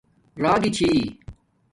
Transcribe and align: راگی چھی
راگی 0.41 0.69
چھی 0.77 0.89